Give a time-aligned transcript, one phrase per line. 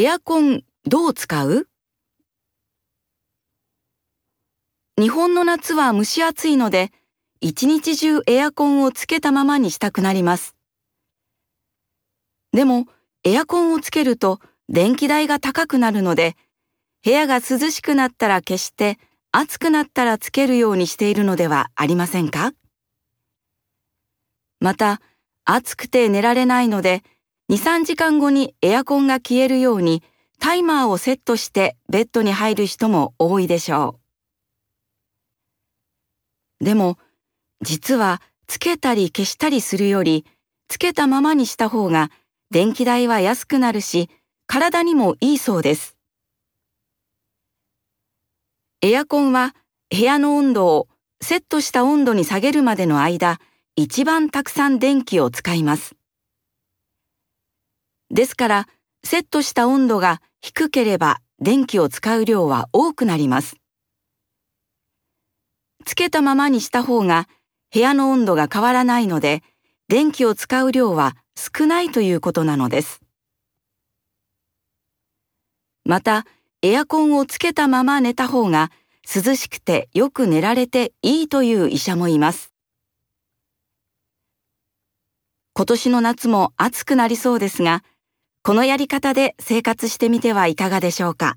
[0.00, 1.66] エアコンどう使う？
[4.96, 6.92] 日本の夏は蒸し暑いので、
[7.40, 10.54] 一日中エアコンをつけたままにしたくなります。
[12.52, 12.86] でも、
[13.24, 14.38] エアコンをつけると
[14.68, 16.36] 電気代が高くなるので、
[17.04, 19.00] 部屋が涼しくなったら消して
[19.32, 22.52] 暑くなったらつけるようにしているのではありませんか？
[24.60, 25.00] また、
[25.44, 27.02] 暑くて寝られないので、
[27.50, 30.02] 2、3時間後にエアコンが消えるように
[30.38, 33.98] タイマーをセットしてベッドに入る人も多いでしょ
[36.60, 36.64] う。
[36.64, 36.98] でも、
[37.62, 40.26] 実はつけたり消したりするより、
[40.68, 42.10] つけたままにした方が
[42.50, 44.10] 電気代は安くなるし、
[44.46, 45.96] 体にもいいそうです。
[48.82, 49.54] エアコンは
[49.90, 50.88] 部屋の温度を
[51.22, 53.40] セットした温度に下げるまでの間、
[53.74, 55.97] 一番たくさん電気を使います。
[58.18, 58.68] ですから、
[59.04, 63.54] セットした温度が低ければ電気を使う量は多くなります。
[65.86, 67.28] つけたままにした方が
[67.72, 69.44] 部屋の温度が変わらないので、
[69.86, 73.00] 電気を使う量は少ないということなのです。
[75.84, 76.26] また、
[76.62, 78.72] エアコンをつけたまま寝た方が
[79.04, 82.52] 涼しくてよく寝られていいという医者もいます。
[85.54, 87.84] 今年の夏も暑くなりそうですが、
[88.48, 91.36] このやり方で生活してみてはいかがでしょうか？